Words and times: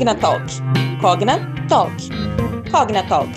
Cognatalk. 0.00 0.46
Cognatalk. 0.98 1.92
Cognatalk. 2.72 3.30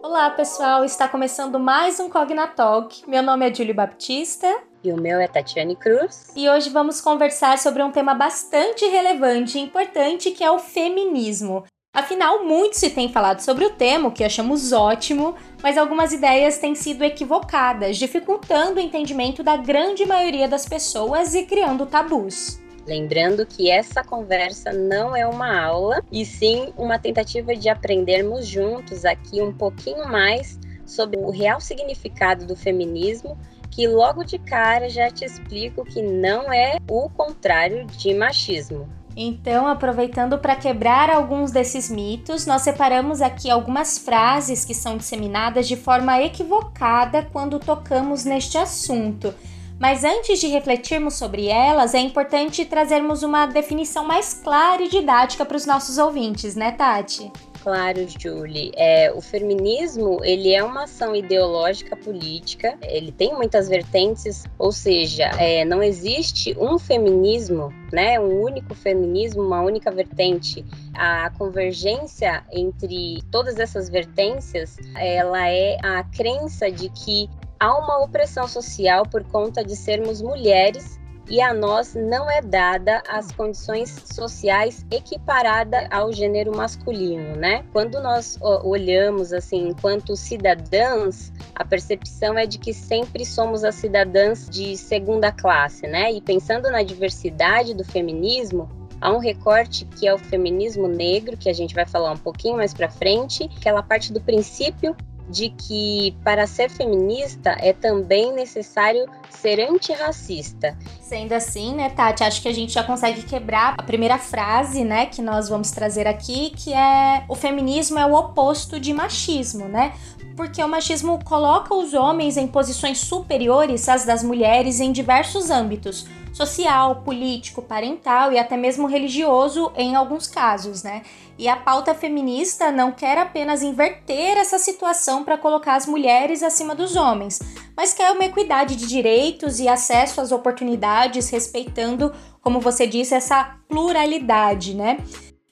Olá, 0.00 0.30
pessoal. 0.30 0.84
Está 0.84 1.08
começando 1.08 1.58
mais 1.58 1.98
um 1.98 2.08
Cognatalk. 2.08 3.02
Meu 3.10 3.20
nome 3.20 3.50
é 3.50 3.52
Júlio 3.52 3.74
Baptista. 3.74 4.46
E 4.84 4.92
o 4.92 4.96
meu 4.96 5.18
é 5.18 5.26
Tatiane 5.26 5.74
Cruz. 5.74 6.32
E 6.36 6.48
hoje 6.48 6.70
vamos 6.70 7.00
conversar 7.00 7.58
sobre 7.58 7.82
um 7.82 7.90
tema 7.90 8.14
bastante 8.14 8.84
relevante 8.84 9.58
e 9.58 9.60
importante 9.60 10.30
que 10.30 10.44
é 10.44 10.52
o 10.52 10.60
feminismo. 10.60 11.64
Afinal, 11.94 12.42
muito 12.42 12.78
se 12.78 12.88
tem 12.88 13.12
falado 13.12 13.40
sobre 13.40 13.66
o 13.66 13.70
tema, 13.70 14.08
o 14.08 14.12
que 14.12 14.24
achamos 14.24 14.72
ótimo, 14.72 15.34
mas 15.62 15.76
algumas 15.76 16.10
ideias 16.10 16.56
têm 16.56 16.74
sido 16.74 17.04
equivocadas, 17.04 17.98
dificultando 17.98 18.80
o 18.80 18.82
entendimento 18.82 19.42
da 19.42 19.58
grande 19.58 20.06
maioria 20.06 20.48
das 20.48 20.64
pessoas 20.64 21.34
e 21.34 21.42
criando 21.42 21.84
tabus. 21.84 22.58
Lembrando 22.86 23.44
que 23.44 23.70
essa 23.70 24.02
conversa 24.02 24.72
não 24.72 25.14
é 25.14 25.26
uma 25.26 25.62
aula, 25.62 26.02
e 26.10 26.24
sim 26.24 26.72
uma 26.78 26.98
tentativa 26.98 27.54
de 27.54 27.68
aprendermos 27.68 28.46
juntos 28.46 29.04
aqui 29.04 29.42
um 29.42 29.52
pouquinho 29.52 30.08
mais 30.08 30.58
sobre 30.86 31.18
o 31.18 31.28
real 31.28 31.60
significado 31.60 32.46
do 32.46 32.56
feminismo, 32.56 33.38
que 33.70 33.86
logo 33.86 34.24
de 34.24 34.38
cara 34.38 34.88
já 34.88 35.10
te 35.10 35.26
explico 35.26 35.84
que 35.84 36.00
não 36.00 36.50
é 36.50 36.78
o 36.90 37.10
contrário 37.10 37.84
de 37.84 38.14
machismo. 38.14 38.88
Então, 39.16 39.66
aproveitando 39.66 40.38
para 40.38 40.56
quebrar 40.56 41.10
alguns 41.10 41.50
desses 41.50 41.90
mitos, 41.90 42.46
nós 42.46 42.62
separamos 42.62 43.20
aqui 43.20 43.50
algumas 43.50 43.98
frases 43.98 44.64
que 44.64 44.74
são 44.74 44.96
disseminadas 44.96 45.68
de 45.68 45.76
forma 45.76 46.20
equivocada 46.22 47.28
quando 47.32 47.58
tocamos 47.58 48.24
neste 48.24 48.56
assunto. 48.56 49.34
Mas 49.78 50.04
antes 50.04 50.40
de 50.40 50.46
refletirmos 50.46 51.14
sobre 51.14 51.46
elas, 51.46 51.92
é 51.92 51.98
importante 51.98 52.64
trazermos 52.64 53.22
uma 53.22 53.46
definição 53.46 54.04
mais 54.06 54.32
clara 54.32 54.82
e 54.82 54.88
didática 54.88 55.44
para 55.44 55.56
os 55.56 55.66
nossos 55.66 55.98
ouvintes, 55.98 56.54
né, 56.54 56.70
Tati? 56.70 57.30
Claro, 57.62 58.06
Julie. 58.06 58.72
É, 58.74 59.12
o 59.12 59.20
feminismo 59.20 60.18
ele 60.24 60.52
é 60.52 60.62
uma 60.62 60.84
ação 60.84 61.14
ideológica 61.14 61.96
política. 61.96 62.76
Ele 62.82 63.12
tem 63.12 63.34
muitas 63.34 63.68
vertentes, 63.68 64.44
ou 64.58 64.72
seja, 64.72 65.24
é, 65.38 65.64
não 65.64 65.82
existe 65.82 66.56
um 66.58 66.78
feminismo, 66.78 67.72
né, 67.92 68.18
um 68.18 68.42
único 68.42 68.74
feminismo, 68.74 69.42
uma 69.42 69.62
única 69.62 69.90
vertente. 69.90 70.64
A 70.94 71.30
convergência 71.30 72.44
entre 72.50 73.22
todas 73.30 73.58
essas 73.58 73.88
vertentes, 73.88 74.76
ela 74.96 75.48
é 75.48 75.78
a 75.82 76.02
crença 76.04 76.70
de 76.70 76.88
que 76.88 77.30
há 77.58 77.78
uma 77.78 78.02
opressão 78.02 78.48
social 78.48 79.04
por 79.06 79.22
conta 79.24 79.64
de 79.64 79.76
sermos 79.76 80.20
mulheres 80.20 81.00
e 81.28 81.40
a 81.40 81.54
nós 81.54 81.94
não 81.94 82.30
é 82.30 82.40
dada 82.40 83.02
as 83.08 83.32
condições 83.32 84.02
sociais 84.12 84.84
equiparada 84.90 85.86
ao 85.90 86.12
gênero 86.12 86.54
masculino, 86.56 87.36
né? 87.36 87.64
Quando 87.72 88.00
nós 88.00 88.38
olhamos 88.40 89.32
assim, 89.32 89.68
enquanto 89.68 90.16
cidadãs, 90.16 91.32
a 91.54 91.64
percepção 91.64 92.36
é 92.36 92.46
de 92.46 92.58
que 92.58 92.74
sempre 92.74 93.24
somos 93.24 93.64
as 93.64 93.76
cidadãs 93.76 94.48
de 94.48 94.76
segunda 94.76 95.30
classe, 95.30 95.86
né? 95.86 96.12
E 96.12 96.20
pensando 96.20 96.70
na 96.70 96.82
diversidade 96.82 97.74
do 97.74 97.84
feminismo, 97.84 98.68
há 99.00 99.12
um 99.12 99.18
recorte 99.18 99.84
que 99.84 100.06
é 100.06 100.14
o 100.14 100.18
feminismo 100.18 100.88
negro, 100.88 101.36
que 101.36 101.48
a 101.48 101.52
gente 101.52 101.74
vai 101.74 101.86
falar 101.86 102.12
um 102.12 102.18
pouquinho 102.18 102.56
mais 102.56 102.74
para 102.74 102.88
frente, 102.88 103.48
que 103.48 103.68
ela 103.68 103.82
parte 103.82 104.12
do 104.12 104.20
princípio 104.20 104.96
de 105.28 105.50
que 105.50 106.16
para 106.22 106.46
ser 106.46 106.70
feminista 106.70 107.56
é 107.58 107.72
também 107.72 108.32
necessário 108.32 109.06
ser 109.30 109.60
antirracista. 109.60 110.76
Sendo 111.00 111.32
assim, 111.32 111.74
né, 111.74 111.90
Tati, 111.90 112.22
acho 112.24 112.40
que 112.40 112.48
a 112.48 112.54
gente 112.54 112.72
já 112.72 112.82
consegue 112.82 113.22
quebrar 113.22 113.74
a 113.76 113.82
primeira 113.82 114.18
frase, 114.18 114.84
né, 114.84 115.06
que 115.06 115.20
nós 115.20 115.48
vamos 115.48 115.70
trazer 115.70 116.06
aqui, 116.06 116.50
que 116.50 116.72
é 116.72 117.24
o 117.28 117.34
feminismo 117.34 117.98
é 117.98 118.06
o 118.06 118.14
oposto 118.14 118.78
de 118.78 118.92
machismo, 118.92 119.68
né? 119.68 119.94
Porque 120.36 120.62
o 120.62 120.68
machismo 120.68 121.22
coloca 121.24 121.74
os 121.74 121.94
homens 121.94 122.36
em 122.36 122.46
posições 122.46 122.98
superiores 122.98 123.88
às 123.88 124.04
das 124.04 124.22
mulheres 124.22 124.80
em 124.80 124.90
diversos 124.90 125.50
âmbitos, 125.50 126.06
social, 126.32 126.96
político, 126.96 127.60
parental 127.60 128.32
e 128.32 128.38
até 128.38 128.56
mesmo 128.56 128.86
religioso 128.86 129.70
em 129.76 129.94
alguns 129.94 130.26
casos, 130.26 130.82
né? 130.82 131.02
E 131.38 131.48
a 131.48 131.56
pauta 131.56 131.94
feminista 131.94 132.70
não 132.70 132.90
quer 132.92 133.18
apenas 133.18 133.62
inverter 133.62 134.38
essa 134.38 134.58
situação 134.58 135.24
para 135.24 135.36
colocar 135.36 135.74
as 135.74 135.86
mulheres 135.86 136.42
acima 136.42 136.74
dos 136.74 136.96
homens, 136.96 137.38
mas 137.76 137.92
quer 137.92 138.10
uma 138.12 138.24
equidade 138.24 138.76
de 138.76 138.86
direitos 138.86 139.60
e 139.60 139.68
acesso 139.68 140.20
às 140.20 140.32
oportunidades, 140.32 141.28
respeitando, 141.30 142.12
como 142.40 142.60
você 142.60 142.86
disse, 142.86 143.14
essa 143.14 143.56
pluralidade, 143.68 144.74
né? 144.74 144.98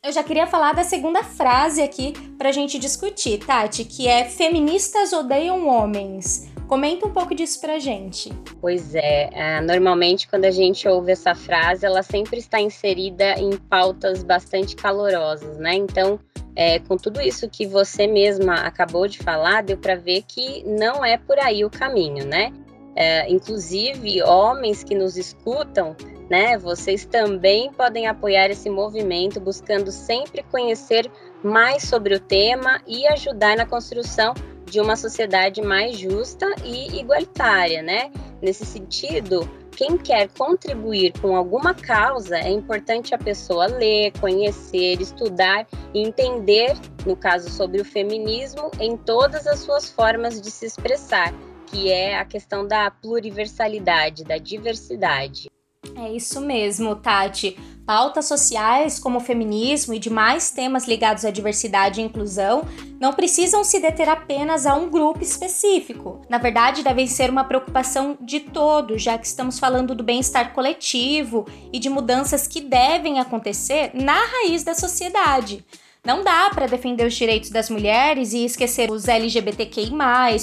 Eu 0.02 0.12
já 0.12 0.24
queria 0.24 0.46
falar 0.46 0.72
da 0.72 0.82
segunda 0.82 1.22
frase 1.22 1.82
aqui 1.82 2.14
para 2.38 2.48
a 2.48 2.52
gente 2.52 2.78
discutir, 2.78 3.36
Tati, 3.36 3.84
que 3.84 4.08
é 4.08 4.24
feministas 4.24 5.12
odeiam 5.12 5.68
homens. 5.68 6.50
Comenta 6.66 7.06
um 7.06 7.12
pouco 7.12 7.34
disso 7.34 7.60
pra 7.60 7.78
gente. 7.78 8.30
Pois 8.62 8.94
é, 8.94 9.28
uh, 9.28 9.66
normalmente 9.66 10.26
quando 10.26 10.46
a 10.46 10.50
gente 10.50 10.88
ouve 10.88 11.12
essa 11.12 11.34
frase, 11.34 11.84
ela 11.84 12.02
sempre 12.02 12.38
está 12.38 12.58
inserida 12.58 13.34
em 13.38 13.58
pautas 13.58 14.22
bastante 14.22 14.74
calorosas, 14.74 15.58
né? 15.58 15.74
Então, 15.74 16.18
é, 16.56 16.78
com 16.78 16.96
tudo 16.96 17.20
isso 17.20 17.46
que 17.50 17.66
você 17.66 18.06
mesma 18.06 18.54
acabou 18.54 19.06
de 19.06 19.18
falar, 19.18 19.62
deu 19.62 19.76
para 19.76 19.96
ver 19.96 20.22
que 20.26 20.64
não 20.64 21.04
é 21.04 21.18
por 21.18 21.38
aí 21.38 21.62
o 21.62 21.68
caminho, 21.68 22.24
né? 22.24 22.50
É, 22.96 23.30
inclusive, 23.30 24.22
homens 24.22 24.82
que 24.82 24.94
nos 24.94 25.18
escutam, 25.18 25.94
né? 26.30 26.56
Vocês 26.56 27.04
também 27.04 27.72
podem 27.72 28.06
apoiar 28.06 28.48
esse 28.48 28.70
movimento, 28.70 29.40
buscando 29.40 29.90
sempre 29.90 30.44
conhecer 30.44 31.10
mais 31.42 31.82
sobre 31.82 32.14
o 32.14 32.20
tema 32.20 32.80
e 32.86 33.06
ajudar 33.08 33.56
na 33.56 33.66
construção 33.66 34.32
de 34.64 34.80
uma 34.80 34.94
sociedade 34.94 35.60
mais 35.60 35.98
justa 35.98 36.46
e 36.64 37.00
igualitária, 37.00 37.82
né? 37.82 38.12
Nesse 38.40 38.64
sentido, 38.64 39.50
quem 39.72 39.98
quer 39.98 40.28
contribuir 40.28 41.12
com 41.20 41.34
alguma 41.34 41.74
causa, 41.74 42.38
é 42.38 42.50
importante 42.50 43.12
a 43.12 43.18
pessoa 43.18 43.66
ler, 43.66 44.12
conhecer, 44.20 45.00
estudar 45.00 45.66
e 45.92 46.00
entender, 46.00 46.76
no 47.04 47.16
caso 47.16 47.50
sobre 47.50 47.80
o 47.80 47.84
feminismo, 47.84 48.70
em 48.78 48.96
todas 48.96 49.46
as 49.48 49.58
suas 49.58 49.90
formas 49.90 50.40
de 50.40 50.50
se 50.50 50.66
expressar, 50.66 51.34
que 51.66 51.90
é 51.90 52.16
a 52.16 52.24
questão 52.24 52.66
da 52.66 52.90
pluriversalidade, 52.90 54.22
da 54.22 54.38
diversidade. 54.38 55.49
É 55.96 56.12
isso 56.12 56.40
mesmo, 56.40 56.96
Tati. 56.96 57.56
Pautas 57.86 58.26
sociais 58.26 58.98
como 58.98 59.18
o 59.18 59.20
feminismo 59.20 59.92
e 59.92 59.98
demais 59.98 60.50
temas 60.50 60.86
ligados 60.86 61.24
à 61.24 61.30
diversidade 61.30 62.00
e 62.00 62.04
inclusão 62.04 62.62
não 63.00 63.12
precisam 63.12 63.64
se 63.64 63.80
deter 63.80 64.08
apenas 64.08 64.66
a 64.66 64.74
um 64.74 64.88
grupo 64.88 65.22
específico. 65.22 66.20
Na 66.28 66.38
verdade, 66.38 66.82
devem 66.82 67.06
ser 67.06 67.30
uma 67.30 67.44
preocupação 67.44 68.16
de 68.20 68.40
todos, 68.40 69.02
já 69.02 69.18
que 69.18 69.26
estamos 69.26 69.58
falando 69.58 69.94
do 69.94 70.04
bem-estar 70.04 70.52
coletivo 70.52 71.46
e 71.72 71.78
de 71.78 71.88
mudanças 71.88 72.46
que 72.46 72.60
devem 72.60 73.18
acontecer 73.18 73.90
na 73.94 74.24
raiz 74.24 74.62
da 74.62 74.74
sociedade. 74.74 75.64
Não 76.04 76.22
dá 76.22 76.50
para 76.50 76.66
defender 76.66 77.06
os 77.06 77.14
direitos 77.14 77.50
das 77.50 77.68
mulheres 77.68 78.32
e 78.32 78.44
esquecer 78.44 78.90
os 78.90 79.08
LGBTQI, 79.08 79.90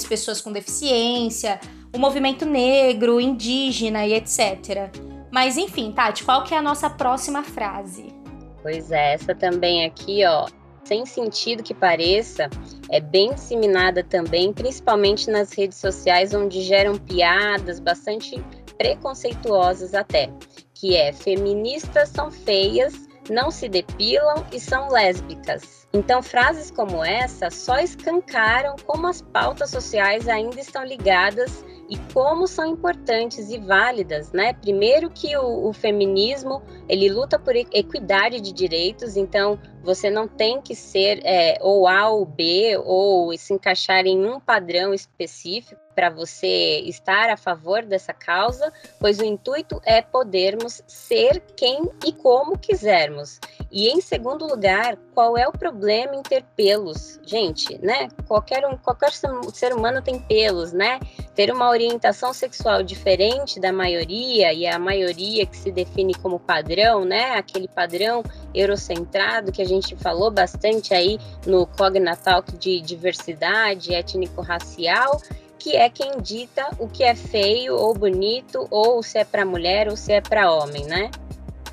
pessoas 0.08 0.40
com 0.40 0.52
deficiência, 0.52 1.58
o 1.92 1.98
movimento 1.98 2.44
negro, 2.44 3.20
indígena 3.20 4.06
e 4.06 4.14
etc. 4.14 4.90
Mas 5.30 5.56
enfim, 5.56 5.92
Tati, 5.92 6.24
qual 6.24 6.44
que 6.44 6.54
é 6.54 6.58
a 6.58 6.62
nossa 6.62 6.88
próxima 6.88 7.42
frase? 7.42 8.14
Pois 8.62 8.90
é, 8.90 9.14
essa 9.14 9.34
também 9.34 9.84
aqui, 9.84 10.24
ó, 10.24 10.46
sem 10.84 11.04
sentido 11.04 11.62
que 11.62 11.74
pareça, 11.74 12.48
é 12.90 13.00
bem 13.00 13.34
disseminada 13.34 14.02
também, 14.02 14.52
principalmente 14.52 15.30
nas 15.30 15.52
redes 15.52 15.78
sociais, 15.78 16.34
onde 16.34 16.62
geram 16.62 16.96
piadas 16.96 17.78
bastante 17.78 18.42
preconceituosas 18.78 19.94
até, 19.94 20.30
que 20.74 20.96
é 20.96 21.12
feministas 21.12 22.08
são 22.08 22.30
feias, 22.30 22.94
não 23.28 23.50
se 23.50 23.68
depilam 23.68 24.46
e 24.50 24.58
são 24.58 24.88
lésbicas. 24.88 25.86
Então, 25.92 26.22
frases 26.22 26.70
como 26.70 27.04
essa 27.04 27.50
só 27.50 27.78
escancaram 27.78 28.76
como 28.86 29.06
as 29.06 29.20
pautas 29.20 29.70
sociais 29.70 30.28
ainda 30.28 30.60
estão 30.60 30.84
ligadas 30.84 31.64
e 31.88 31.96
como 32.12 32.46
são 32.46 32.66
importantes 32.66 33.50
e 33.50 33.58
válidas, 33.58 34.30
né? 34.32 34.52
Primeiro 34.52 35.08
que 35.08 35.34
o, 35.36 35.68
o, 35.68 35.72
feminismo 35.72 36.62
ele 36.88 37.08
luta 37.08 37.38
por 37.38 37.56
equidade 37.56 38.40
de 38.40 38.52
direitos, 38.52 39.16
então 39.16 39.58
você 39.82 40.10
não 40.10 40.28
tem 40.28 40.60
que 40.60 40.74
ser 40.74 41.20
é, 41.24 41.58
ou 41.60 41.86
A 41.86 42.08
ou 42.08 42.24
B 42.24 42.76
ou 42.84 43.36
se 43.36 43.52
encaixar 43.52 44.06
em 44.06 44.26
um 44.26 44.38
padrão 44.40 44.92
específico 44.92 45.80
para 45.98 46.10
você 46.10 46.78
estar 46.86 47.28
a 47.28 47.36
favor 47.36 47.84
dessa 47.84 48.12
causa, 48.12 48.72
pois 49.00 49.18
o 49.18 49.24
intuito 49.24 49.82
é 49.84 50.00
podermos 50.00 50.80
ser 50.86 51.42
quem 51.56 51.90
e 52.06 52.12
como 52.12 52.56
quisermos. 52.56 53.40
E 53.68 53.88
em 53.88 54.00
segundo 54.00 54.46
lugar, 54.46 54.96
qual 55.12 55.36
é 55.36 55.46
o 55.48 55.52
problema 55.52 56.14
em 56.14 56.22
ter 56.22 56.44
pelos? 56.56 57.18
Gente, 57.26 57.76
né? 57.84 58.08
Qualquer 58.28 58.64
um, 58.64 58.76
qualquer 58.76 59.10
ser 59.12 59.74
humano 59.74 60.00
tem 60.00 60.20
pelos, 60.20 60.72
né? 60.72 61.00
Ter 61.34 61.52
uma 61.52 61.68
orientação 61.68 62.32
sexual 62.32 62.84
diferente 62.84 63.58
da 63.58 63.72
maioria, 63.72 64.52
e 64.52 64.66
a 64.68 64.78
maioria 64.78 65.44
que 65.46 65.56
se 65.56 65.72
define 65.72 66.14
como 66.14 66.38
padrão, 66.38 67.04
né? 67.04 67.32
Aquele 67.32 67.66
padrão 67.66 68.22
eurocentrado 68.54 69.50
que 69.50 69.60
a 69.60 69.66
gente 69.68 69.94
falou 69.96 70.30
bastante 70.30 70.92
aí 70.92 71.18
no 71.46 71.66
Cognatalk 71.66 72.56
de 72.56 72.80
diversidade 72.80 73.94
étnico-racial, 73.94 75.20
que 75.58 75.76
é 75.76 75.88
quem 75.88 76.20
dita 76.20 76.68
o 76.78 76.88
que 76.88 77.02
é 77.02 77.14
feio 77.14 77.76
ou 77.76 77.94
bonito, 77.94 78.66
ou 78.70 79.02
se 79.02 79.18
é 79.18 79.24
para 79.24 79.44
mulher 79.44 79.88
ou 79.88 79.96
se 79.96 80.12
é 80.12 80.20
para 80.20 80.50
homem, 80.50 80.84
né? 80.84 81.10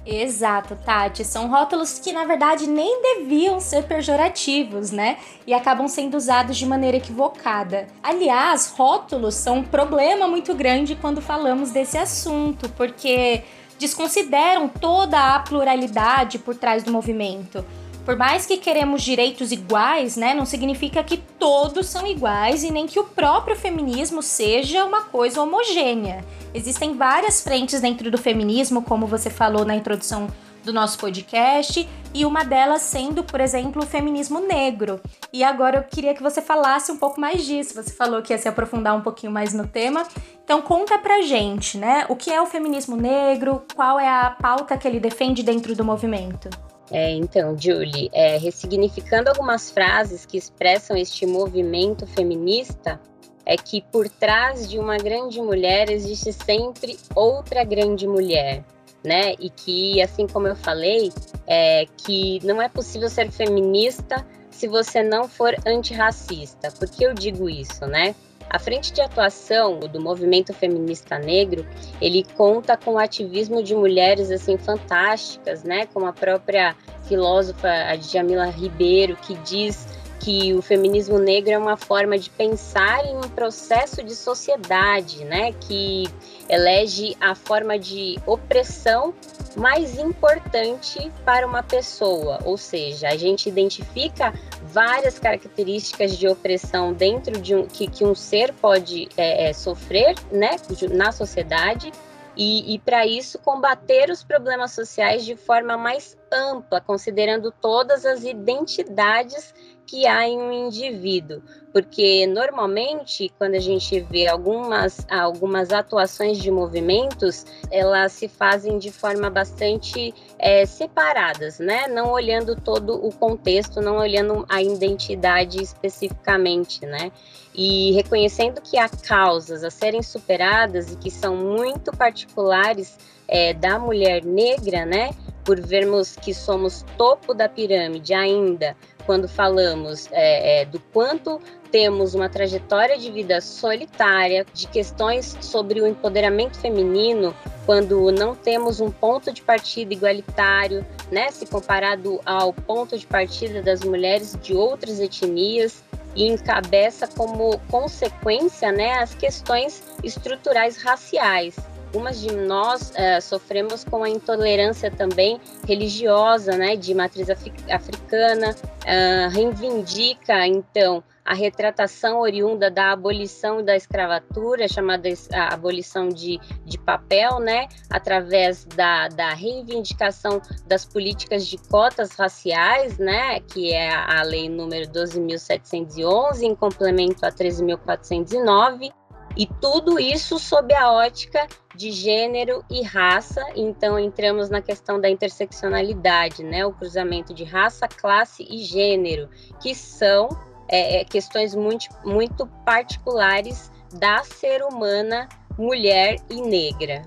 Exato, 0.06 0.76
Tati. 0.86 1.26
São 1.26 1.50
rótulos 1.50 1.98
que, 1.98 2.12
na 2.14 2.26
verdade, 2.26 2.68
nem 2.68 3.02
deviam 3.02 3.60
ser 3.60 3.86
pejorativos, 3.86 4.92
né? 4.92 5.18
E 5.48 5.54
acabam 5.54 5.88
sendo 5.88 6.16
usados 6.16 6.58
de 6.58 6.66
maneira 6.66 6.98
equivocada. 6.98 7.88
Aliás, 8.04 8.72
rótulos 8.78 9.34
são 9.34 9.58
um 9.58 9.64
problema 9.64 10.28
muito 10.28 10.54
grande 10.54 10.96
quando 10.96 11.22
falamos 11.22 11.72
desse 11.72 11.98
assunto, 11.98 12.70
porque 12.70 13.44
desconsideram 13.80 14.68
toda 14.68 15.36
a 15.36 15.40
pluralidade 15.40 16.38
por 16.38 16.56
trás 16.56 16.84
do 16.84 16.92
movimento. 16.92 17.66
Por 18.06 18.16
mais 18.16 18.46
que 18.46 18.58
queremos 18.58 19.02
direitos 19.02 19.52
iguais, 19.52 20.16
né, 20.16 20.36
não 20.36 20.46
significa 20.46 21.04
que 21.04 21.18
todos 21.18 21.88
são 21.88 22.06
iguais 22.06 22.64
e 22.64 22.70
nem 22.70 22.86
que 22.86 23.00
o 23.00 23.04
próprio 23.04 23.56
feminismo 23.56 24.22
seja 24.22 24.86
uma 24.86 25.02
coisa 25.02 25.42
homogênea. 25.42 26.24
Existem 26.54 26.96
várias 26.96 27.42
frentes 27.42 27.82
dentro 27.82 28.12
do 28.12 28.18
feminismo, 28.18 28.84
como 28.84 29.08
você 29.08 29.32
falou 29.32 29.66
na 29.66 29.76
introdução 29.76 30.28
do 30.64 30.72
nosso 30.72 31.00
podcast, 31.00 31.88
e 32.14 32.26
uma 32.26 32.44
delas 32.44 32.84
sendo, 32.84 33.24
por 33.24 33.42
exemplo, 33.42 33.82
o 33.82 33.88
feminismo 33.88 34.40
negro. 34.40 35.02
E 35.34 35.44
agora 35.44 35.78
eu 35.78 35.84
queria 35.84 36.14
que 36.14 36.22
você 36.22 36.44
falasse 36.44 36.92
um 36.92 36.98
pouco 36.98 37.20
mais 37.20 37.44
disso. 37.44 37.74
Você 37.74 37.92
falou 37.92 38.22
que 38.22 38.32
ia 38.32 38.38
se 38.38 38.48
aprofundar 38.48 38.96
um 38.96 39.02
pouquinho 39.02 39.32
mais 39.32 39.52
no 39.52 39.68
tema. 39.68 40.04
Então 40.44 40.62
conta 40.62 40.98
pra 41.00 41.24
gente, 41.24 41.78
né? 41.78 42.06
O 42.08 42.16
que 42.16 42.32
é 42.32 42.40
o 42.40 42.46
feminismo 42.46 42.96
negro? 42.96 43.64
Qual 43.76 44.00
é 44.00 44.08
a 44.08 44.30
pauta 44.30 44.78
que 44.78 44.88
ele 44.88 45.00
defende 45.00 45.42
dentro 45.42 45.76
do 45.76 45.84
movimento? 45.84 46.50
É, 46.92 47.12
então, 47.14 47.58
Julie, 47.58 48.10
é, 48.14 48.38
ressignificando 48.38 49.30
algumas 49.30 49.72
frases 49.72 50.26
que 50.26 50.38
expressam 50.38 50.96
este 50.96 51.26
movimento 51.26 52.06
feminista, 52.06 53.00
é 53.46 53.56
que 53.56 53.82
por 53.92 54.10
trás 54.10 54.68
de 54.70 54.80
uma 54.80 54.98
grande 54.98 55.42
mulher 55.42 55.90
existe 55.90 56.34
sempre 56.34 56.98
outra 57.16 57.64
grande 57.64 58.08
mulher, 58.08 58.64
né? 59.04 59.34
E 59.40 59.50
que, 59.50 60.02
assim 60.02 60.28
como 60.28 60.48
eu 60.48 60.56
falei, 60.56 61.12
é 61.48 61.86
que 61.98 62.40
não 62.44 62.62
é 62.62 62.68
possível 62.68 63.10
ser 63.10 63.32
feminista 63.32 64.26
se 64.50 64.68
você 64.68 65.04
não 65.04 65.28
for 65.28 65.56
antirracista. 65.66 66.72
Por 66.72 66.90
que 66.90 67.04
eu 67.04 67.14
digo 67.14 67.50
isso, 67.50 67.86
né? 67.86 68.16
A 68.50 68.60
frente 68.60 68.94
de 68.94 69.02
atuação 69.02 69.80
do 69.80 70.00
movimento 70.00 70.54
feminista 70.54 71.18
negro, 71.18 71.66
ele 72.00 72.24
conta 72.36 72.78
com 72.78 72.94
o 72.94 72.98
ativismo 72.98 73.62
de 73.62 73.76
mulheres 73.76 74.32
assim 74.32 74.58
fantásticas, 74.58 75.64
né? 75.64 75.88
Como 75.88 76.06
a 76.06 76.14
própria 76.14 76.76
filósofa 77.04 77.70
Djamila 77.98 78.46
Ribeiro, 78.46 79.16
que 79.16 79.36
diz 79.40 79.88
que 80.26 80.56
o 80.56 80.62
feminismo 80.64 81.20
negro 81.20 81.52
é 81.52 81.58
uma 81.58 81.78
forma 81.78 82.18
de 82.18 82.32
pensar 82.32 83.06
em 83.06 83.16
um 83.16 83.30
processo 83.30 84.02
de 84.02 84.16
sociedade, 84.16 85.24
né, 85.24 85.54
que 85.54 86.06
elege 86.50 87.16
a 87.22 87.36
forma 87.36 87.78
de 87.78 88.18
opressão 88.26 89.14
mais 89.56 90.00
importante 90.00 91.12
para 91.24 91.46
uma 91.46 91.62
pessoa, 91.62 92.40
ou 92.44 92.58
seja, 92.58 93.10
a 93.10 93.16
gente 93.16 93.48
identifica 93.48 94.34
várias 94.64 95.20
características 95.20 96.18
de 96.18 96.28
opressão 96.28 96.92
dentro 96.92 97.40
de 97.40 97.54
um 97.54 97.68
que, 97.68 97.88
que 97.88 98.04
um 98.04 98.16
ser 98.16 98.52
pode 98.54 99.08
é, 99.16 99.50
é, 99.50 99.54
sofrer, 99.54 100.16
né, 100.32 100.56
na 100.90 101.12
sociedade. 101.12 101.92
E, 102.38 102.74
e 102.74 102.80
para 102.80 103.06
isso 103.06 103.40
combater 103.40 104.10
os 104.10 104.22
problemas 104.22 104.74
sociais 104.74 105.24
de 105.24 105.38
forma 105.38 105.78
mais 105.78 106.18
ampla, 106.30 106.82
considerando 106.82 107.50
todas 107.50 108.06
as 108.06 108.26
identidades 108.26 109.54
que 109.86 110.08
há 110.08 110.28
em 110.28 110.38
um 110.38 110.52
indivíduo, 110.52 111.42
porque 111.72 112.26
normalmente 112.28 113.32
quando 113.38 113.56
a 113.56 113.60
gente 113.60 114.00
vê 114.00 114.28
algumas, 114.28 115.06
algumas 115.10 115.72
atuações 115.72 116.38
de 116.38 116.50
movimentos, 116.50 117.46
elas 117.70 118.14
se 118.14 118.28
fazem 118.28 118.78
de 118.78 118.92
forma 118.92 119.30
bastante 119.30 120.14
é, 120.40 120.66
separadas, 120.66 121.60
né? 121.60 121.88
Não 121.88 122.12
olhando 122.12 122.56
todo 122.56 123.06
o 123.06 123.12
contexto, 123.14 123.82
não 123.82 123.98
olhando 123.98 124.46
a 124.50 124.62
identidade 124.62 125.62
especificamente, 125.62 126.86
né? 126.86 127.12
e 127.58 127.94
reconhecendo 127.94 128.62
que 128.62 128.78
há 128.78 128.90
causas 128.90 129.64
a 129.64 129.72
serem 129.72 130.04
superadas 130.04 130.92
e 130.92 130.98
que 130.98 131.10
são 131.10 131.36
muito 131.38 131.92
particulares 131.96 132.98
é, 133.28 133.54
da 133.54 133.80
mulher 133.80 134.24
negra, 134.24 134.86
né? 134.86 135.12
Por 135.44 135.60
vermos 135.62 136.16
que 136.16 136.34
somos 136.34 136.84
topo 136.98 137.34
da 137.34 137.48
pirâmide 137.48 138.14
ainda, 138.14 138.76
quando 139.06 139.28
falamos 139.28 140.08
é, 140.12 140.62
é, 140.62 140.66
do 140.66 140.80
quanto 140.92 141.40
temos 141.72 142.16
uma 142.16 142.30
trajetória 142.30 142.98
de 142.98 143.12
vida 143.12 143.42
solitária, 143.42 144.46
de 144.54 144.68
questões 144.68 145.38
sobre 145.42 145.82
o 145.82 145.88
empoderamento 145.88 146.58
feminino, 146.58 147.36
quando 147.66 148.12
não 148.12 148.36
temos 148.36 148.80
um 148.80 148.90
ponto 148.90 149.32
de 149.32 149.42
partida 149.42 149.94
igualitário, 149.94 150.86
né, 151.12 151.32
se 151.32 151.46
comparado 151.46 152.22
ao 152.26 152.54
ponto 152.54 152.98
de 152.98 153.06
partida 153.06 153.62
das 153.62 153.84
mulheres 153.84 154.38
de 154.42 154.54
outras 154.54 155.00
etnias, 155.00 155.84
e 156.16 156.28
encabeça 156.28 157.08
como 157.08 157.60
consequência 157.70 158.72
né, 158.72 158.94
as 158.94 159.14
questões 159.14 159.84
estruturais 160.04 160.78
raciais. 160.78 161.56
Algumas 161.96 162.20
de 162.20 162.36
nós 162.36 162.90
uh, 162.90 163.22
sofremos 163.22 163.86
com 163.86 164.04
a 164.04 164.10
intolerância 164.10 164.92
também 164.92 165.40
religiosa, 165.66 166.58
né, 166.58 166.76
de 166.76 166.94
matriz 166.94 167.30
africana, 167.30 168.52
uh, 168.52 169.34
reivindica 169.34 170.46
então 170.46 171.02
a 171.24 171.34
retratação 171.34 172.20
oriunda 172.20 172.70
da 172.70 172.92
abolição 172.92 173.64
da 173.64 173.78
escravatura, 173.78 174.68
chamada 174.68 175.08
abolição 175.50 176.10
de, 176.10 176.38
de 176.66 176.78
papel, 176.78 177.40
né, 177.40 177.70
através 177.90 178.66
da, 178.66 179.08
da 179.08 179.34
reivindicação 179.34 180.42
das 180.68 180.84
políticas 180.84 181.48
de 181.48 181.58
cotas 181.70 182.12
raciais, 182.12 182.98
né, 182.98 183.40
que 183.40 183.74
é 183.74 183.90
a 183.90 184.22
lei 184.22 184.50
número 184.50 184.92
12.711, 184.92 186.42
em 186.42 186.54
complemento 186.54 187.26
a 187.26 187.32
13.409, 187.32 188.92
e 189.36 189.46
tudo 189.46 190.00
isso 190.00 190.40
sob 190.40 190.74
a 190.74 190.92
ótica 190.92 191.48
de 191.76 191.92
gênero 191.92 192.64
e 192.70 192.82
raça. 192.82 193.44
Então 193.56 194.00
entramos 194.00 194.50
na 194.50 194.62
questão 194.62 195.00
da 195.00 195.10
interseccionalidade, 195.10 196.44
né? 196.44 196.66
O 196.66 196.72
cruzamento 196.72 197.34
de 197.34 197.44
raça, 197.44 197.88
classe 197.88 198.46
e 198.50 198.60
gênero, 198.60 199.30
que 199.62 199.76
são 199.76 200.30
é, 200.68 201.02
é, 201.02 201.06
questões 201.06 201.54
muito, 201.54 201.88
muito 202.04 202.48
particulares 202.66 203.72
da 203.94 204.24
ser 204.24 204.64
humana, 204.64 205.28
mulher 205.58 206.18
e 206.30 206.42
negra. 206.42 207.04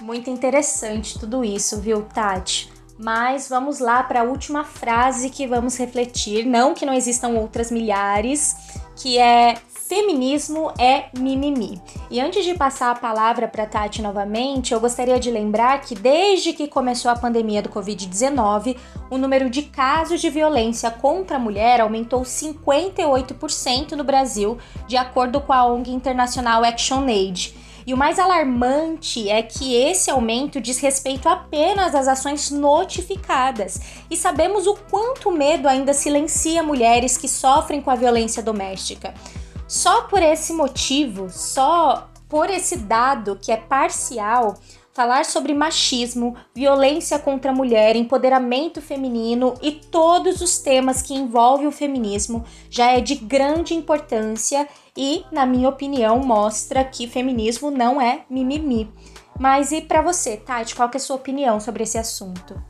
Muito 0.00 0.30
interessante 0.30 1.18
tudo 1.18 1.44
isso, 1.44 1.80
viu, 1.80 2.02
Tati? 2.02 2.72
Mas 2.98 3.48
vamos 3.48 3.78
lá 3.78 4.02
para 4.02 4.20
a 4.20 4.24
última 4.24 4.62
frase 4.62 5.30
que 5.30 5.46
vamos 5.46 5.76
refletir. 5.78 6.44
Não 6.44 6.74
que 6.74 6.84
não 6.84 6.92
existam 6.92 7.28
outras 7.30 7.70
milhares, 7.70 8.54
que 8.96 9.18
é 9.18 9.56
Feminismo 9.90 10.72
é 10.78 11.06
mimimi. 11.18 11.82
E 12.08 12.20
antes 12.20 12.44
de 12.44 12.54
passar 12.54 12.92
a 12.92 12.94
palavra 12.94 13.48
para 13.48 13.66
Tati 13.66 14.00
novamente, 14.00 14.72
eu 14.72 14.78
gostaria 14.78 15.18
de 15.18 15.32
lembrar 15.32 15.80
que 15.80 15.96
desde 15.96 16.52
que 16.52 16.68
começou 16.68 17.10
a 17.10 17.16
pandemia 17.16 17.60
do 17.60 17.70
Covid-19, 17.70 18.76
o 19.10 19.18
número 19.18 19.50
de 19.50 19.62
casos 19.62 20.20
de 20.20 20.30
violência 20.30 20.92
contra 20.92 21.38
a 21.38 21.40
mulher 21.40 21.80
aumentou 21.80 22.22
58% 22.22 23.96
no 23.96 24.04
Brasil, 24.04 24.58
de 24.86 24.96
acordo 24.96 25.40
com 25.40 25.52
a 25.52 25.66
ONG 25.66 25.90
internacional 25.90 26.62
ActionAid. 26.62 27.52
E 27.84 27.92
o 27.92 27.96
mais 27.96 28.20
alarmante 28.20 29.28
é 29.28 29.42
que 29.42 29.74
esse 29.74 30.08
aumento 30.08 30.60
diz 30.60 30.78
respeito 30.78 31.28
apenas 31.28 31.96
às 31.96 32.06
ações 32.06 32.48
notificadas. 32.48 33.80
E 34.08 34.16
sabemos 34.16 34.68
o 34.68 34.76
quanto 34.88 35.32
medo 35.32 35.66
ainda 35.66 35.92
silencia 35.92 36.62
mulheres 36.62 37.16
que 37.16 37.26
sofrem 37.26 37.82
com 37.82 37.90
a 37.90 37.96
violência 37.96 38.40
doméstica. 38.40 39.12
Só 39.70 40.02
por 40.02 40.20
esse 40.20 40.52
motivo, 40.52 41.30
só 41.30 42.10
por 42.28 42.50
esse 42.50 42.76
dado 42.76 43.38
que 43.40 43.52
é 43.52 43.56
parcial, 43.56 44.58
falar 44.92 45.24
sobre 45.24 45.54
machismo, 45.54 46.34
violência 46.52 47.20
contra 47.20 47.52
a 47.52 47.54
mulher, 47.54 47.94
empoderamento 47.94 48.82
feminino 48.82 49.54
e 49.62 49.70
todos 49.70 50.40
os 50.40 50.58
temas 50.58 51.02
que 51.02 51.14
envolvem 51.14 51.68
o 51.68 51.72
feminismo 51.72 52.44
já 52.68 52.90
é 52.90 53.00
de 53.00 53.14
grande 53.14 53.72
importância 53.72 54.66
e, 54.96 55.24
na 55.30 55.46
minha 55.46 55.68
opinião, 55.68 56.18
mostra 56.18 56.82
que 56.82 57.06
feminismo 57.06 57.70
não 57.70 58.00
é 58.00 58.24
mimimi. 58.28 58.92
Mas 59.38 59.70
e 59.70 59.82
para 59.82 60.02
você, 60.02 60.36
Tati, 60.36 60.74
qual 60.74 60.90
é 60.92 60.96
a 60.96 60.98
sua 60.98 61.14
opinião 61.14 61.60
sobre 61.60 61.84
esse 61.84 61.96
assunto? 61.96 62.60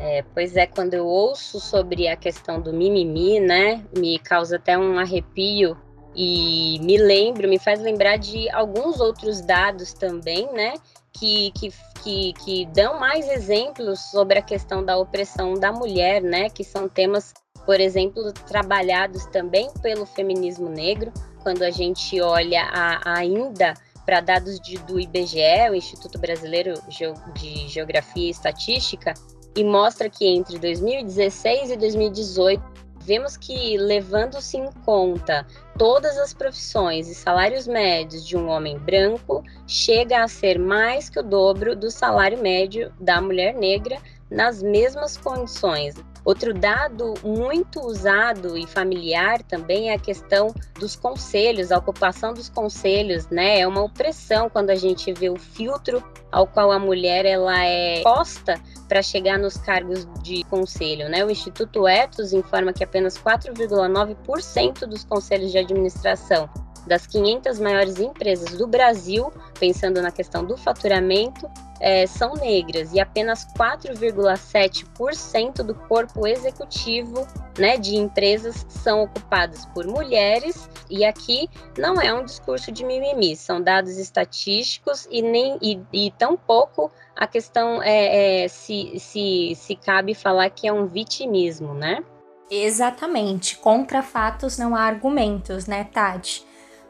É, 0.00 0.24
pois 0.34 0.56
é, 0.56 0.66
quando 0.66 0.94
eu 0.94 1.06
ouço 1.06 1.60
sobre 1.60 2.08
a 2.08 2.16
questão 2.16 2.60
do 2.60 2.72
mimimi, 2.72 3.38
né, 3.38 3.84
me 3.96 4.18
causa 4.18 4.56
até 4.56 4.76
um 4.76 4.98
arrepio 4.98 5.76
E 6.14 6.78
me 6.80 6.96
lembro, 6.96 7.48
me 7.48 7.58
faz 7.58 7.80
lembrar 7.80 8.16
de 8.16 8.50
alguns 8.50 9.00
outros 9.00 9.40
dados 9.40 9.92
também, 9.92 10.50
né? 10.52 10.74
Que, 11.12 11.52
que, 11.52 11.72
que, 12.02 12.32
que 12.44 12.66
dão 12.66 12.98
mais 12.98 13.28
exemplos 13.28 14.00
sobre 14.10 14.38
a 14.38 14.42
questão 14.42 14.84
da 14.84 14.96
opressão 14.96 15.54
da 15.54 15.72
mulher, 15.72 16.22
né? 16.22 16.50
Que 16.50 16.64
são 16.64 16.88
temas, 16.88 17.32
por 17.64 17.80
exemplo, 17.80 18.32
trabalhados 18.46 19.24
também 19.26 19.70
pelo 19.82 20.06
feminismo 20.06 20.68
negro, 20.68 21.12
quando 21.42 21.62
a 21.62 21.70
gente 21.70 22.20
olha 22.20 22.62
a, 22.62 23.18
ainda 23.18 23.74
para 24.04 24.20
dados 24.20 24.58
de, 24.60 24.76
do 24.78 24.98
IBGE, 24.98 25.70
o 25.70 25.74
Instituto 25.74 26.18
Brasileiro 26.18 26.74
de 26.88 27.68
Geografia 27.68 28.26
e 28.26 28.30
Estatística, 28.30 29.14
e 29.56 29.64
mostra 29.64 30.08
que 30.08 30.26
entre 30.26 30.58
2016 30.58 31.70
e 31.70 31.76
2018 31.76 32.62
vemos 33.00 33.36
que, 33.36 33.76
levando-se 33.76 34.56
em 34.56 34.70
conta 34.84 35.46
todas 35.78 36.16
as 36.18 36.34
profissões 36.34 37.08
e 37.08 37.14
salários 37.14 37.66
médios 37.66 38.26
de 38.26 38.36
um 38.36 38.48
homem 38.48 38.78
branco, 38.78 39.42
chega 39.66 40.22
a 40.22 40.28
ser 40.28 40.58
mais 40.58 41.08
que 41.08 41.18
o 41.18 41.22
dobro 41.22 41.74
do 41.74 41.90
salário 41.90 42.38
médio 42.38 42.92
da 43.00 43.20
mulher 43.20 43.54
negra 43.54 43.98
nas 44.30 44.62
mesmas 44.62 45.16
condições. 45.16 45.94
Outro 46.30 46.54
dado 46.54 47.14
muito 47.24 47.80
usado 47.80 48.56
e 48.56 48.64
familiar 48.64 49.42
também 49.42 49.90
é 49.90 49.94
a 49.94 49.98
questão 49.98 50.54
dos 50.78 50.94
conselhos, 50.94 51.72
a 51.72 51.78
ocupação 51.78 52.32
dos 52.32 52.48
conselhos, 52.48 53.26
né? 53.30 53.58
É 53.58 53.66
uma 53.66 53.82
opressão 53.82 54.48
quando 54.48 54.70
a 54.70 54.76
gente 54.76 55.12
vê 55.12 55.28
o 55.28 55.36
filtro 55.36 56.00
ao 56.30 56.46
qual 56.46 56.70
a 56.70 56.78
mulher 56.78 57.26
ela 57.26 57.64
é 57.64 58.00
posta 58.04 58.60
para 58.88 59.02
chegar 59.02 59.40
nos 59.40 59.56
cargos 59.56 60.06
de 60.22 60.44
conselho, 60.44 61.08
né? 61.08 61.24
O 61.24 61.32
Instituto 61.32 61.88
Etos 61.88 62.32
informa 62.32 62.72
que 62.72 62.84
apenas 62.84 63.18
4,9% 63.18 64.86
dos 64.86 65.02
conselhos 65.02 65.50
de 65.50 65.58
administração 65.58 66.48
das 66.86 67.08
500 67.08 67.58
maiores 67.58 67.98
empresas 67.98 68.56
do 68.56 68.68
Brasil, 68.68 69.32
pensando 69.58 70.00
na 70.00 70.12
questão 70.12 70.44
do 70.44 70.56
faturamento, 70.56 71.50
é, 71.80 72.06
são 72.06 72.34
negras 72.34 72.92
e 72.92 73.00
apenas 73.00 73.46
4,7% 73.58 75.62
do 75.62 75.74
corpo 75.74 76.26
executivo 76.26 77.26
né, 77.58 77.78
de 77.78 77.96
empresas 77.96 78.66
são 78.68 79.04
ocupadas 79.04 79.64
por 79.66 79.86
mulheres. 79.86 80.68
E 80.90 81.04
aqui 81.04 81.48
não 81.78 82.00
é 82.00 82.12
um 82.12 82.24
discurso 82.24 82.70
de 82.70 82.84
mimimi, 82.84 83.34
são 83.34 83.62
dados 83.62 83.96
estatísticos 83.96 85.08
e 85.10 85.22
nem 85.22 85.56
e, 85.62 85.80
e 85.92 86.10
tampouco 86.12 86.92
a 87.16 87.26
questão 87.26 87.82
é, 87.82 88.44
é 88.44 88.48
se, 88.48 88.98
se, 88.98 89.54
se 89.54 89.76
cabe 89.76 90.14
falar 90.14 90.50
que 90.50 90.68
é 90.68 90.72
um 90.72 90.86
vitimismo, 90.86 91.74
né? 91.74 92.04
Exatamente. 92.50 93.56
Contra 93.58 94.02
fatos 94.02 94.58
não 94.58 94.74
há 94.74 94.82
argumentos, 94.82 95.66
né, 95.66 95.84
Tati? 95.84 96.44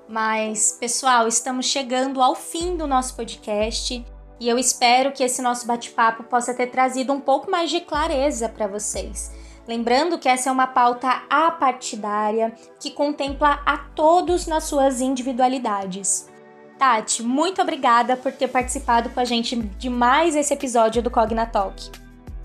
Mas, 0.09 0.77
pessoal, 0.81 1.29
estamos 1.29 1.67
chegando 1.67 2.23
ao 2.23 2.35
fim 2.35 2.77
do 2.77 2.87
nosso 2.87 3.15
podcast 3.15 4.05
e 4.41 4.49
eu 4.49 4.59
espero 4.59 5.13
que 5.13 5.23
esse 5.23 5.43
nosso 5.43 5.67
bate-papo 5.67 6.25
possa 6.25 6.55
ter 6.55 6.69
trazido 6.69 7.13
um 7.13 7.21
pouco 7.21 7.51
mais 7.51 7.71
de 7.71 7.81
clareza 7.81 8.49
para 8.49 8.67
vocês. 8.67 9.31
Lembrando 9.69 10.19
que 10.19 10.29
essa 10.29 10.49
é 10.49 10.53
uma 10.53 10.67
pauta 10.67 11.23
apartidária 11.29 12.55
que 12.81 12.91
contempla 12.91 13.63
a 13.67 13.77
todos 13.77 14.47
nas 14.47 14.65
suas 14.65 15.03
individualidades. 15.03 16.29
Tati, 16.79 17.23
muito 17.23 17.61
obrigada 17.61 18.17
por 18.17 18.33
ter 18.33 18.49
participado 18.49 19.11
com 19.11 19.21
a 19.21 19.25
gente 19.25 19.55
de 19.55 19.91
mais 19.91 20.35
esse 20.35 20.55
episódio 20.55 21.03
do 21.03 21.11
Cognatalk. 21.11 21.91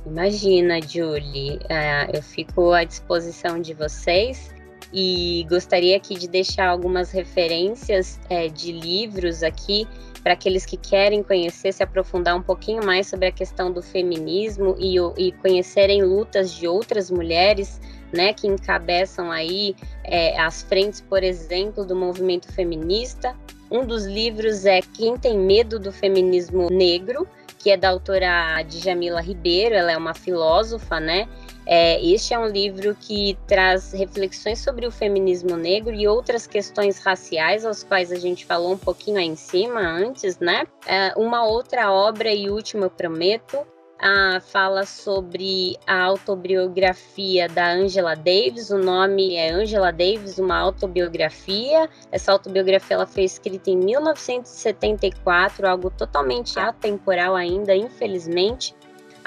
Imagina, 0.06 0.82
Julie, 0.82 1.56
uh, 1.56 2.12
eu 2.14 2.22
fico 2.22 2.74
à 2.74 2.84
disposição 2.84 3.60
de 3.62 3.74
vocês 3.74 4.54
e 4.94 5.48
gostaria 5.50 5.96
aqui 5.96 6.16
de 6.16 6.28
deixar 6.28 6.68
algumas 6.68 7.12
referências 7.12 8.20
é, 8.30 8.50
de 8.50 8.74
livros 8.74 9.42
aqui 9.42 9.88
para 10.26 10.34
aqueles 10.34 10.66
que 10.66 10.76
querem 10.76 11.22
conhecer, 11.22 11.72
se 11.72 11.84
aprofundar 11.84 12.36
um 12.36 12.42
pouquinho 12.42 12.84
mais 12.84 13.06
sobre 13.06 13.28
a 13.28 13.32
questão 13.32 13.72
do 13.72 13.80
feminismo 13.80 14.76
e, 14.80 14.96
e 15.20 15.32
conhecerem 15.34 16.02
lutas 16.02 16.52
de 16.52 16.68
outras 16.68 17.12
mulheres, 17.12 17.80
né, 18.12 18.34
que 18.34 18.48
encabeçam 18.48 19.32
aí 19.32 19.76
é, 20.04 20.36
as 20.42 20.64
frentes, 20.64 21.00
por 21.00 21.24
exemplo, 21.24 21.86
do 21.86 21.96
movimento 21.96 22.52
feminista. 22.52 23.36
Um 23.70 23.86
dos 23.86 24.08
livros 24.08 24.66
é 24.66 24.82
Quem 24.82 25.16
Tem 25.16 25.38
Medo 25.38 25.78
do 25.78 25.92
Feminismo 25.92 26.72
Negro, 26.72 27.28
que 27.66 27.72
é 27.72 27.78
da 27.78 27.90
autora 27.90 28.62
Djamila 28.62 29.20
Ribeiro, 29.20 29.74
ela 29.74 29.92
é 29.92 29.98
uma 29.98 30.14
filósofa, 30.14 31.00
né? 31.00 31.28
É, 31.66 32.00
este 32.00 32.32
é 32.32 32.38
um 32.38 32.46
livro 32.46 32.94
que 32.94 33.36
traz 33.48 33.92
reflexões 33.92 34.60
sobre 34.60 34.86
o 34.86 34.92
feminismo 34.92 35.58
negro 35.58 35.92
e 35.92 36.08
outras 36.08 36.46
questões 36.46 37.00
raciais, 37.00 37.66
às 37.66 37.82
quais 37.82 38.12
a 38.12 38.18
gente 38.18 38.46
falou 38.46 38.74
um 38.74 38.78
pouquinho 38.78 39.18
aí 39.18 39.26
em 39.26 39.36
cima 39.36 39.80
antes, 39.80 40.38
né? 40.38 40.68
É, 40.86 41.16
uma 41.18 41.44
outra 41.44 41.92
obra, 41.92 42.32
e 42.32 42.52
última, 42.52 42.86
eu 42.86 42.90
prometo, 42.92 43.58
a, 44.00 44.40
fala 44.40 44.86
sobre 44.86 45.78
a 45.88 46.02
autobiografia 46.04 47.48
da 47.48 47.72
Angela 47.72 48.16
Davis. 48.16 48.70
O 48.70 48.78
nome 48.78 49.36
é 49.36 49.52
Angela 49.52 49.92
Davis, 49.92 50.38
uma 50.38 50.58
autobiografia. 50.58 51.90
Essa 52.12 52.32
autobiografia 52.32 52.96
ela 52.96 53.08
foi 53.08 53.24
escrita 53.24 53.70
em 53.70 53.78
1974, 53.78 55.68
algo 55.68 55.90
totalmente 55.90 56.60
atemporal 56.60 57.36
ainda, 57.36 57.76
infelizmente. 57.76 58.76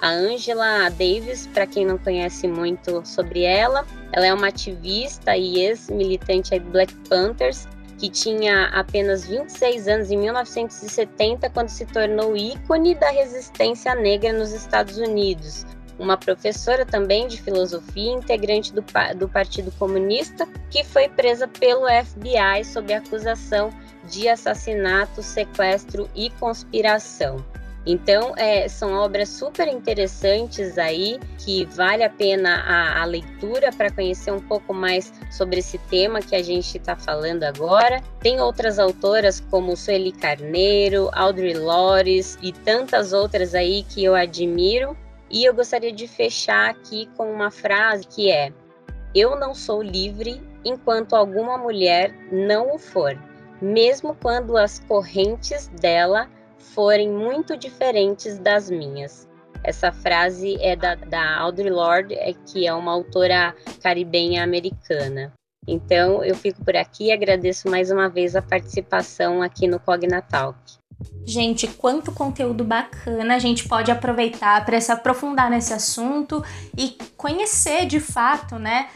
A 0.00 0.10
Angela 0.10 0.88
Davis, 0.90 1.48
para 1.48 1.66
quem 1.66 1.84
não 1.84 1.98
conhece 1.98 2.46
muito 2.46 3.04
sobre 3.04 3.42
ela, 3.42 3.84
ela 4.12 4.26
é 4.26 4.32
uma 4.32 4.46
ativista 4.46 5.37
e 5.37 5.58
ex-militante 5.58 6.56
do 6.56 6.70
Black 6.70 6.94
Panthers, 7.08 7.66
que 7.99 8.09
tinha 8.09 8.67
apenas 8.67 9.26
26 9.26 9.88
anos 9.88 10.11
em 10.11 10.17
1970, 10.17 11.50
quando 11.50 11.69
se 11.69 11.85
tornou 11.85 12.37
ícone 12.37 12.95
da 12.95 13.11
resistência 13.11 13.95
negra 13.95 14.33
nos 14.33 14.52
Estados 14.52 14.99
Unidos. 14.99 15.67
Uma 15.99 16.17
professora 16.17 16.87
também 16.87 17.26
de 17.26 17.43
filosofia, 17.43 18.12
integrante 18.12 18.73
do, 18.73 18.85
do 19.17 19.28
Partido 19.28 19.73
Comunista, 19.73 20.47
que 20.71 20.85
foi 20.85 21.09
presa 21.09 21.49
pelo 21.49 21.87
FBI 21.87 22.64
sob 22.64 22.95
acusação 22.95 23.71
de 24.09 24.28
assassinato, 24.28 25.21
sequestro 25.21 26.09
e 26.14 26.31
conspiração. 26.31 27.45
Então, 27.87 28.35
é, 28.37 28.68
são 28.68 28.92
obras 28.94 29.28
super 29.28 29.66
interessantes 29.66 30.76
aí, 30.76 31.18
que 31.38 31.64
vale 31.66 32.04
a 32.04 32.11
pena 32.11 32.56
a, 32.56 33.02
a 33.02 33.04
leitura 33.04 33.73
para 33.73 33.90
conhecer 33.90 34.30
um 34.30 34.40
pouco 34.40 34.75
mais 34.75 35.12
sobre 35.30 35.61
esse 35.61 35.78
tema 35.78 36.20
que 36.20 36.37
a 36.37 36.42
gente 36.42 36.76
está 36.76 36.97
falando 36.97 37.44
agora. 37.44 38.02
Tem 38.20 38.40
outras 38.40 38.78
autoras 38.78 39.40
como 39.50 39.76
Sueli 39.76 40.12
Carneiro, 40.12 41.08
Audre 41.12 41.54
Lores 41.54 42.37
e 42.42 42.52
tantas 42.52 43.12
outras 43.12 43.54
aí 43.54 43.85
que 43.85 44.04
eu 44.04 44.14
admiro. 44.14 44.97
E 45.30 45.44
eu 45.44 45.54
gostaria 45.54 45.92
de 45.92 46.06
fechar 46.06 46.70
aqui 46.70 47.08
com 47.16 47.30
uma 47.32 47.50
frase 47.50 48.06
que 48.06 48.30
é: 48.30 48.52
Eu 49.14 49.38
não 49.38 49.54
sou 49.54 49.82
livre 49.82 50.42
enquanto 50.64 51.14
alguma 51.14 51.56
mulher 51.56 52.14
não 52.30 52.75
o 52.75 52.78
for, 52.78 53.18
mesmo 53.61 54.14
quando 54.14 54.56
as 54.56 54.78
correntes 54.80 55.68
dela 55.68 56.28
forem 56.75 57.10
muito 57.10 57.56
diferentes 57.56 58.38
das 58.38 58.70
minhas. 58.70 59.28
Essa 59.64 59.90
frase 59.92 60.56
é 60.60 60.76
da, 60.76 60.94
da 60.94 61.37
Audre 61.38 61.68
Lorde, 61.68 62.14
é, 62.14 62.32
que 62.32 62.66
é 62.66 62.72
uma 62.72 62.92
autora 62.92 63.54
caribenha 63.82 64.42
americana. 64.42 65.32
Então, 65.66 66.25
eu 66.25 66.34
fico 66.34 66.64
por 66.64 66.76
aqui 66.76 67.06
e 67.06 67.12
agradeço 67.12 67.68
mais 67.68 67.90
uma 67.90 68.08
vez 68.08 68.34
a 68.34 68.40
participação 68.40 69.42
aqui 69.42 69.66
no 69.66 69.78
Cognatalk. 69.78 70.58
Gente, 71.25 71.66
quanto 71.68 72.10
conteúdo 72.10 72.64
bacana 72.64 73.37
a 73.37 73.38
gente 73.38 73.68
pode 73.68 73.90
aproveitar 73.90 74.64
para 74.64 74.80
se 74.80 74.90
aprofundar 74.90 75.50
nesse 75.50 75.72
assunto 75.72 76.42
e 76.76 76.96
conhecer 77.16 77.87
de 77.87 78.00
fato, 78.00 78.58
né, 78.58 78.88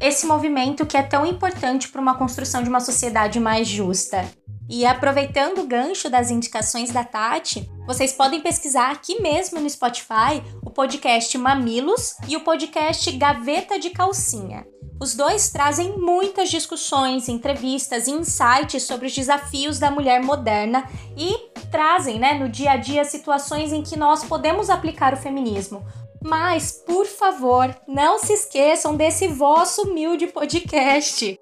esse 0.00 0.26
movimento 0.26 0.86
que 0.86 0.96
é 0.96 1.02
tão 1.02 1.26
importante 1.26 1.88
para 1.88 2.00
uma 2.00 2.16
construção 2.16 2.62
de 2.62 2.68
uma 2.68 2.80
sociedade 2.80 3.38
mais 3.38 3.68
justa. 3.68 4.24
E 4.68 4.86
aproveitando 4.86 5.58
o 5.58 5.66
gancho 5.66 6.08
das 6.08 6.30
indicações 6.30 6.90
da 6.90 7.04
Tati, 7.04 7.70
vocês 7.86 8.12
podem 8.12 8.40
pesquisar 8.40 8.90
aqui 8.90 9.20
mesmo 9.20 9.60
no 9.60 9.68
Spotify 9.68 10.42
o 10.64 10.70
podcast 10.70 11.36
Mamilos 11.36 12.16
e 12.26 12.36
o 12.36 12.40
podcast 12.40 13.10
Gaveta 13.12 13.78
de 13.78 13.90
Calcinha. 13.90 14.66
Os 15.00 15.14
dois 15.14 15.50
trazem 15.50 15.98
muitas 15.98 16.48
discussões, 16.48 17.28
entrevistas 17.28 18.06
e 18.06 18.12
insights 18.12 18.84
sobre 18.84 19.06
os 19.06 19.14
desafios 19.14 19.78
da 19.78 19.90
mulher 19.90 20.22
moderna 20.22 20.88
e 21.16 21.36
trazem, 21.70 22.18
né, 22.18 22.34
no 22.34 22.48
dia 22.48 22.72
a 22.72 22.76
dia 22.76 23.04
situações 23.04 23.72
em 23.72 23.82
que 23.82 23.98
nós 23.98 24.24
podemos 24.24 24.70
aplicar 24.70 25.12
o 25.12 25.18
feminismo. 25.18 25.84
Mas, 26.22 26.72
por 26.72 27.04
favor, 27.04 27.76
não 27.86 28.18
se 28.18 28.32
esqueçam 28.32 28.96
desse 28.96 29.28
vosso 29.28 29.82
humilde 29.82 30.28
podcast 30.28 31.38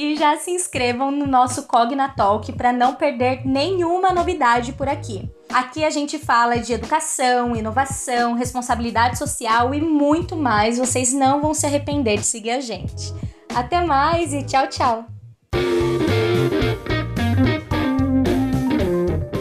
e 0.00 0.14
já 0.14 0.36
se 0.36 0.52
inscrevam 0.52 1.10
no 1.10 1.26
nosso 1.26 1.64
Cogna 1.64 2.08
Talk 2.08 2.52
para 2.52 2.72
não 2.72 2.94
perder 2.94 3.44
nenhuma 3.44 4.12
novidade 4.12 4.72
por 4.72 4.88
aqui. 4.88 5.28
Aqui 5.52 5.84
a 5.84 5.90
gente 5.90 6.20
fala 6.20 6.60
de 6.60 6.72
educação, 6.72 7.56
inovação, 7.56 8.34
responsabilidade 8.34 9.18
social 9.18 9.74
e 9.74 9.80
muito 9.80 10.36
mais. 10.36 10.78
Vocês 10.78 11.12
não 11.12 11.40
vão 11.40 11.52
se 11.52 11.66
arrepender 11.66 12.16
de 12.18 12.26
seguir 12.26 12.50
a 12.50 12.60
gente. 12.60 13.12
Até 13.52 13.84
mais 13.84 14.32
e 14.32 14.44
tchau, 14.44 14.68
tchau! 14.68 15.04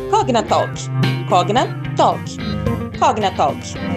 Cogna 0.09 0.41
Talk. 0.41 0.71
Cogna 1.29 1.67
Talk. 1.95 2.37
Cogna 2.97 3.29
Talk. 3.29 3.96